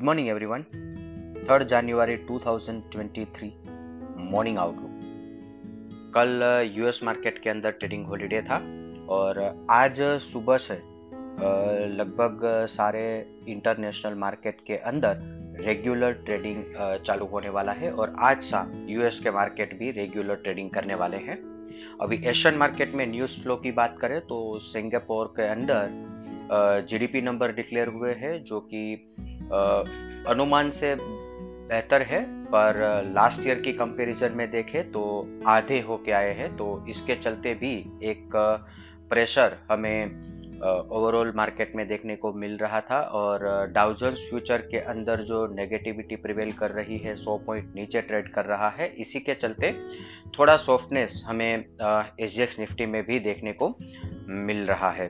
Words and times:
Good 0.00 0.06
morning 0.06 0.28
everyone 0.28 0.62
third 1.50 1.62
जनवरी 1.62 2.16
2023 2.16 3.50
morning 4.16 4.58
outlook 4.58 4.90
कल 6.14 6.42
US 6.76 7.00
market 7.04 7.38
के 7.38 7.50
अंदर 7.50 7.70
ट्रेडिंग 7.70 8.06
हॉलीडे 8.06 8.42
था 8.42 8.56
और 9.08 9.66
आज 9.70 10.00
सुबह 10.00 10.56
से 10.56 10.74
लगभग 11.86 12.40
सारे 12.66 13.26
इंटरनेशनल 13.48 14.14
मार्केट 14.14 14.56
के 14.66 14.76
अंदर 14.76 15.18
रेगुलर 15.66 16.12
ट्रेडिंग 16.12 16.64
चालू 17.06 17.26
होने 17.26 17.48
वाला 17.48 17.72
है 17.72 17.92
और 17.92 18.14
आज 18.18 18.42
शाम 18.42 18.72
यूएस 18.88 19.20
के 19.20 19.30
मार्केट 19.30 19.78
भी 19.78 19.90
रेगुलर 19.90 20.34
ट्रेडिंग 20.34 20.70
करने 20.70 20.94
वाले 20.94 21.16
हैं। 21.16 21.36
अभी 22.00 22.16
एशियन 22.26 22.54
मार्केट 22.54 22.94
में 22.94 23.06
न्यूज़ 23.06 23.40
फ्लो 23.40 23.56
की 23.56 23.72
बात 23.72 23.98
करें 24.00 24.20
तो 24.20 24.58
सिंगापुर 24.58 25.26
के 25.26 25.42
अंदर 25.42 26.09
जीडीपी 26.50 27.20
नंबर 27.22 27.52
डिक्लेयर 27.52 27.88
हुए 27.88 28.12
हैं, 28.14 28.42
जो 28.44 28.60
कि 28.72 28.94
अनुमान 30.28 30.70
से 30.70 30.94
बेहतर 31.00 32.02
है, 32.02 32.22
पर 32.46 33.02
लास्ट 33.14 33.46
ईयर 33.46 33.60
की 33.60 33.72
कंपैरिजन 33.72 34.32
में 34.36 34.50
देखें 34.50 34.90
तो 34.92 35.02
आधे 35.48 35.80
होके 35.80 36.12
आए 36.12 36.32
हैं 36.34 36.56
तो 36.56 36.66
इसके 36.88 37.14
चलते 37.16 37.54
भी 37.54 37.72
एक 38.04 38.36
प्रेशर 39.10 39.56
हमें 39.70 40.28
ओवरऑल 40.62 41.32
मार्केट 41.36 41.72
में 41.76 41.86
देखने 41.88 42.16
को 42.16 42.32
मिल 42.32 42.56
रहा 42.56 42.80
था, 42.80 43.00
और 43.00 43.72
डाउजन्स 43.72 44.26
फ्यूचर 44.30 44.62
के 44.70 44.78
अंदर 44.86 45.22
जो 45.22 45.46
नेगेटिविटी 45.54 46.16
प्रिवेल 46.16 46.52
कर 46.52 46.70
रही 46.70 46.98
है 46.98 47.14
100 47.16 47.38
पॉइंट 47.46 47.72
नीचे 47.74 48.00
ट्रेड 48.02 48.32
कर 48.32 48.44
रहा 48.44 48.68
है, 48.70 48.88
इसी 48.96 49.20
के 49.20 49.34
चलते 49.34 49.72
थोड़ा 50.38 50.56
सॉफ्टनेस 50.58 51.22
हमें 51.26 51.64
एस 52.20 52.56
निफ्टी 52.60 52.86
में 52.86 53.02
भी 53.06 53.18
देखने 53.20 53.52
को 53.52 53.74
मिल 54.28 54.66
रहा 54.66 54.90
है। 54.92 55.08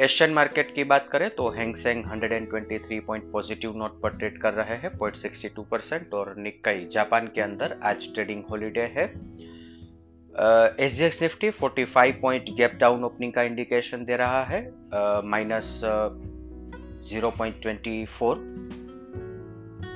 एशियन 0.00 0.32
मार्केट 0.32 0.74
की 0.74 0.84
बात 0.84 1.08
करें 1.12 1.28
तो 1.30 1.48
Hang Seng 1.50 2.04
123 2.04 3.00
point 3.06 3.24
positive 3.32 3.76
note 3.76 4.00
पर 4.02 4.16
ट्रेड 4.18 4.40
कर 4.42 4.52
रहे 4.54 4.76
हैं 4.76 4.90
पॉइंट 4.98 5.16
सिक्सटी 5.16 5.48
परसेंट 5.70 6.14
और 6.14 6.34
निक्कई 6.38 6.86
जापान 6.92 7.26
के 7.34 7.40
अंदर 7.40 7.76
आज 7.82 8.06
ट्रेडिंग 8.14 8.42
हॉलीडे 8.50 8.86
है। 8.96 9.04
S 10.84 10.94
G 10.94 11.04
X 11.04 11.22
Nifty 11.22 11.50
45 11.60 12.12
point 12.22 12.50
gap 12.56 12.78
down 12.80 13.04
opening 13.04 13.32
का 13.32 13.42
इंडिकेशन 13.42 14.04
दे 14.04 14.16
रहा 14.16 14.42
है 14.44 14.62
minus 15.26 15.80
zero 17.10 17.30
point 17.30 17.62
twenty 17.62 18.04
four 18.18 18.36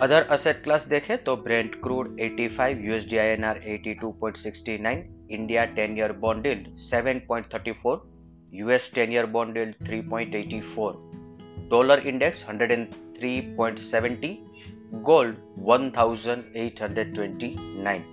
other 0.03 0.23
asset 0.31 0.62
class 0.62 0.89
देखें 0.89 1.17
तो 1.25 1.37
Brent 1.37 1.83
crude 1.83 2.17
85 2.21 2.84
USD 2.84 3.17
INR 3.19 3.65
82.69 3.69 4.98
India 5.31 5.67
10 5.75 5.98
year 5.98 6.12
bond yield 6.21 6.67
7.34 6.93 8.14
US 8.55 8.88
10 8.88 9.10
year 9.10 9.27
bond 9.27 9.56
yield 9.56 9.74
3.84, 9.83 10.97
dollar 11.69 12.00
index 12.00 12.44
103.70, 12.44 14.38
gold 15.02 15.34
1829. 15.58 18.05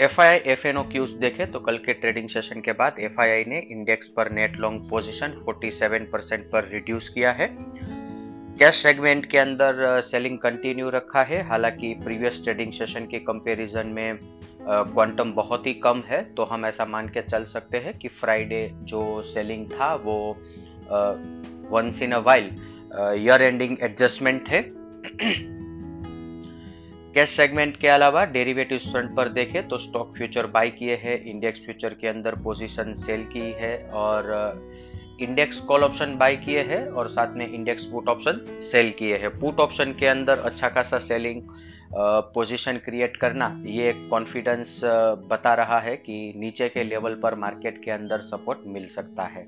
F 0.00 0.20
I 0.20 0.28
I 0.28 0.38
F 0.52 0.66
N 0.66 0.76
O 0.76 0.82
cues 0.82 1.10
देखे 1.22 1.46
तो 1.46 1.60
कल 1.60 1.78
के 1.78 1.92
trading 1.92 2.28
session 2.28 2.60
के 2.60 2.72
बाद 2.72 2.96
F 2.98 3.20
I 3.20 3.30
आई 3.30 3.44
ने 3.48 3.58
index 3.70 4.08
पर 4.16 4.30
नेट 4.32 4.56
लॉन्ग 4.56 4.88
पोजीशन 4.90 5.44
47 5.48 6.06
परसेंट 6.12 6.50
पर 6.52 6.68
reduce 6.68 7.08
किया 7.08 7.32
है 7.40 7.48
कैश 8.60 8.82
सेगमेंट 8.82 9.26
के 9.30 9.38
अंदर 9.38 10.00
सेलिंग 10.04 10.38
कंटिन्यू 10.38 10.88
रखा 10.90 11.22
है 11.22 11.42
हालाँकि 11.48 11.92
प्रीवियस 12.04 12.42
ट्रेडिंग 12.44 12.72
सेशन 12.72 13.06
के 13.10 13.18
कंपैरिजन 13.28 13.86
में 13.86 14.18
क्वांटम 14.68 15.32
बहुत 15.32 15.66
ही 15.66 15.74
कम 15.74 16.02
है 16.06 16.22
तो 16.34 16.44
हम 16.44 16.66
ऐसा 16.66 16.84
मान 16.84 17.08
के 17.08 17.22
चल 17.22 17.44
सकते 17.44 17.78
हैं 17.78 17.98
कि 17.98 18.08
फ्राइडे 18.08 18.70
जो 18.74 19.22
सेलिंग 19.22 19.66
था 19.66 19.94
वो 19.94 20.36
once 21.70 22.02
in 22.02 22.12
a 22.12 22.18
while 22.18 22.50
year 23.18 23.42
ending 23.42 23.76
adjustment 23.82 24.50
थे 24.50 24.62
कैश 27.14 27.30
सेगमेंट 27.30 27.76
के 27.76 27.88
अलावा 27.88 28.24
डेरिवेटिव 28.24 28.78
फ्रंट 28.78 29.16
पर 29.16 29.28
देखें 29.28 29.68
तो 29.68 29.78
स्टॉक 29.78 30.16
फ्यूचर 30.16 30.46
बाय 30.46 30.70
किए 30.70 30.94
हैं 30.94 31.24
इंडेक्स 31.24 31.60
फ्यूचर 31.60 31.94
के 31.94 32.08
अंदर 32.08 32.34
पोजीशन 32.34 32.94
सेल 32.94 33.24
की 33.24 33.40
है 33.40 33.88
और 33.92 34.30
इंडेक्स 35.20 35.60
कॉल 35.60 35.84
ऑप्शन 35.84 36.16
बाय 36.16 36.36
किए 36.36 36.60
हैं 36.62 36.86
और 36.88 37.08
साथ 37.08 37.36
में 37.36 37.52
इंडेक्स 37.52 37.84
पुट 37.84 38.08
ऑप्शन 38.08 38.60
सेल 38.60 38.90
किए 38.90 39.16
हैं। 39.16 39.38
पुट 39.40 39.60
ऑप्शन 39.60 39.92
के 39.92 40.06
अंदर 40.06 40.38
अच्छा 40.38 40.68
खासा 40.68 40.98
सेलिंग 40.98 41.42
पोजीशन 41.90 42.76
क्रिएट 42.76 43.16
करना 43.16 43.46
ये 43.66 43.88
एक 43.88 44.08
कॉन्फिडेंस 44.10 44.80
बता 45.30 45.54
रहा 45.54 45.78
है 45.80 45.96
कि 45.96 46.32
नीचे 46.36 46.68
के 46.68 46.84
लेवल 46.84 47.14
पर 47.14 47.34
मार्केट 47.34 47.82
के 47.84 47.90
अंदर 47.90 48.20
सपोर्ट 48.20 48.58
मिल 48.66 48.86
सकता 48.86 49.22
है। 49.22 49.46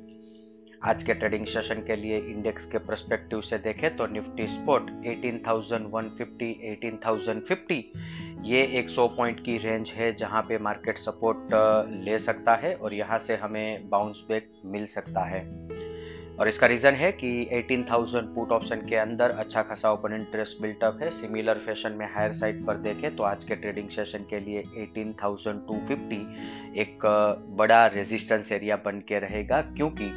आज 0.85 1.03
के 1.03 1.15
ट्रेडिंग 1.15 1.47
सेशन 1.47 1.83
के 1.87 1.97
लिए 1.97 2.19
इंडेक्स 2.19 2.65
के 2.67 2.79
परस्पेक्टिव 2.79 3.41
से 3.41 3.59
देखें 3.59 3.97
तो 3.97 4.07
निफ्टी 4.07 4.47
स्पोर्ट 4.49 4.91
18,150 5.07 6.49
18,050 6.73 7.83
ये 8.45 8.63
100 8.83 9.07
पॉइंट 9.09 9.45
की 9.45 9.57
रेंज 9.59 9.91
है 9.91 10.13
जहाँ 10.15 10.43
पे 10.43 10.59
मार्केट 10.59 10.99
सपोर्ट 10.99 11.55
ले 12.05 12.19
सकता 12.19 12.55
है 12.55 12.75
और 12.75 12.95
यहाँ 12.95 13.19
से 13.19 13.37
हमें 13.37 13.89
बाउंस 13.91 14.25
बैक 14.29 14.51
मिल 14.65 14.87
सकता 14.87 15.25
है। 15.25 15.41
और 16.41 16.49
इसका 16.49 16.67
रीजन 16.67 16.95
है 16.95 17.11
कि 17.13 17.31
18,000 17.55 18.23
पुट 18.35 18.53
ऑप्शन 18.53 18.81
के 18.89 18.97
अंदर 18.97 19.31
अच्छा 19.31 19.63
खासा 19.63 19.93
ओपन 19.93 20.13
इंटरेस्ट 20.13 20.63
बिल्टअप 20.63 20.99
है। 21.03 21.11
सिमिलर 21.11 21.59
फ़ैशन 21.67 21.93
में 21.93 22.07
हायर 22.15 22.33
साइड 22.33 22.65
पर 22.67 22.77
देखें 22.77 23.15
तो 23.17 23.23
आज 23.23 23.45
के 23.45 23.57
ट्रेडिंग 23.57 23.89
सेशन 23.89 24.25
के 24.31 24.41
लिए 24.41 24.63
18,250 24.77 26.21
एक 26.77 27.07
बड़ा 27.59 27.87
रेजिस्टेंस 27.87 28.53
एरिया 28.53 28.77
बन 28.77 29.01
के 29.09 29.19
रहेगा। 29.19 29.61
क्योंकि 29.77 30.11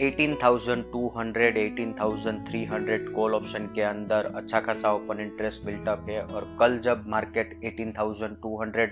18,200 0.00 1.58
18,300 1.58 3.14
कॉल 3.14 3.34
ऑप्शन 3.34 3.70
के 3.74 3.82
अंदर 3.82 4.32
अच्छा 4.34 4.60
खासा 4.60 4.92
ओपन 4.92 5.20
इंटरेस्ट 5.20 5.64
बिल्टअप 5.64 6.06
है 6.10 6.22
और 6.22 6.56
कल 6.60 6.78
जब 6.78 7.08
मार्केट 7.08 7.60
18,200 7.64 8.88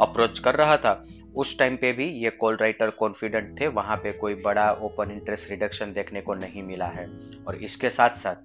अप्रोच 0.00 0.38
कर 0.38 0.54
रहा 0.54 0.76
था 0.76 1.04
उस 1.36 1.58
टाइम 1.58 1.76
पे 1.76 1.92
भी 1.92 2.04
ये 2.04 2.30
कॉल 2.30 2.56
राइटर 2.56 2.90
कॉन्फिडेंट 2.90 3.60
थे 3.60 3.68
वहाँ 3.68 3.96
पे 3.96 4.12
कोई 4.12 4.34
बड़ा 4.34 4.72
ओपन 4.72 5.10
इंटरेस्ट 5.10 5.50
रिडक्शन 5.50 5.92
देखने 5.92 6.20
को 6.20 6.34
नहीं 6.34 6.62
मिला 6.62 6.86
है। 6.86 7.10
और 7.48 7.56
इसके 7.56 7.90
साथ 7.90 8.10
साथ 8.10 8.36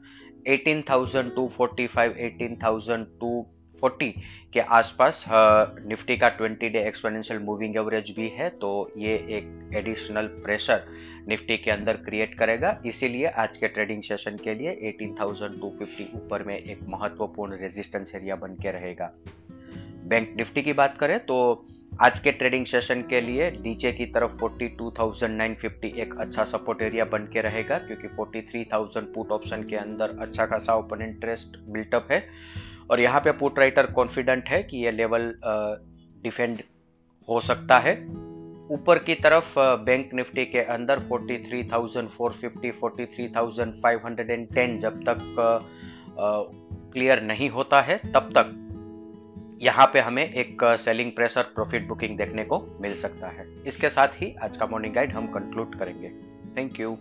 18,245 0.47 2.11
18,240 3.83 4.11
के 4.53 4.59
आसपास 4.59 5.23
निफ्टी 5.87 6.17
का 6.17 6.27
20 6.37 6.69
डे 6.71 6.83
एक्सपोनेंशियल 6.87 7.39
मूविंग 7.39 7.75
एवरेज 7.75 8.13
भी 8.17 8.27
है 8.29 8.49
तो 8.49 8.69
ये 8.97 9.13
एक 9.37 9.75
एडिशनल 9.75 10.27
प्रेशर 10.45 10.83
निफ्टी 11.27 11.57
के 11.57 11.71
अंदर 11.71 11.93
क्रिएट 11.93 12.37
करेगा। 12.39 12.81
इसीलिए 12.85 13.25
आज 13.25 13.57
के 13.57 13.67
ट्रेडिंग 13.67 14.01
सेशन 14.03 14.37
के 14.43 14.53
लिए 14.53 14.75
18,250 14.89 16.05
ऊपर 16.15 16.43
में 16.43 16.57
एक 16.57 16.79
महत्वपूर्ण 16.89 17.57
रेजिस्टेंस 17.61 18.15
एरिया 18.15 18.35
बन 18.35 18.53
के 18.53 18.71
रहेगा। 18.71 19.11
बैंक 20.05 20.33
निफ्टी 20.37 20.61
की 20.61 20.73
बात 20.73 20.97
करें 20.99 21.19
तो 21.19 21.65
आज 22.01 22.19
के 22.19 22.31
ट्रेडिंग 22.31 22.65
सेशन 22.65 23.01
के 23.01 23.21
लिए 23.21 23.49
नीचे 23.51 23.91
की 23.91 24.05
तरफ़ 24.05 24.31
42,950 24.37 25.91
एक 25.99 26.13
अच्छा 26.19 26.43
सपोर्ट 26.43 26.81
एरिया 26.81 27.05
बन 27.05 27.25
के 27.33 27.41
रहेगा 27.41 27.77
क्योंकि 27.77 28.07
43,000 28.07 29.05
पुट 29.15 29.31
ऑप्शन 29.31 29.63
के 29.63 29.75
अंदर 29.75 30.17
अच्छा 30.19 30.45
खासा 30.45 30.75
ओपन 30.75 31.01
इंटरेस्ट 31.01 31.57
बिल्टअप 31.69 32.07
है। 32.11 32.19
और 32.91 32.99
यहाँ 32.99 33.19
पे 33.19 33.31
पुट 33.31 33.59
राइटर 33.59 33.85
कॉन्फिडेंट 33.91 34.49
है 34.49 34.61
कि 34.63 34.77
ये 34.77 34.91
लेवल 34.91 35.33
डिफेंड 36.23 36.61
हो 37.27 37.39
सकता 37.41 37.77
है। 37.77 37.93
ऊपर 38.71 38.99
की 38.99 39.15
तरफ़ 39.15 39.53
बैंक 39.57 40.13
निफ्टी 40.13 40.45
के 40.45 40.59
अंदर 40.59 40.99
43,450 41.09 42.71
43,510 42.81 44.79
जब 44.79 45.03
तक 45.03 45.19
क्लियर 46.93 47.21
नहीं 47.23 47.49
होता 47.49 47.81
है 47.81 47.97
तब 48.13 48.29
तक 48.37 48.47
यहाँ 49.61 49.85
पे 49.85 49.99
हमें 49.99 50.23
एक 50.23 50.63
सेलिंग 50.79 51.11
प्रेशर 51.11 51.43
प्रॉफिट 51.55 51.87
बुकिंग 51.87 52.17
देखने 52.17 52.43
को 52.43 52.59
मिल 52.81 52.93
सकता 52.95 53.27
है। 53.27 53.45
इसके 53.67 53.89
साथ 53.89 54.07
ही 54.15 54.33
आज 54.43 54.57
का 54.57 54.65
मॉर्निंग 54.65 54.93
गाइड 54.93 55.11
हम 55.11 55.27
कंक्लूड 55.27 55.75
करेंगे। 55.75 56.09
Thank 56.57 56.79
you 56.79 56.97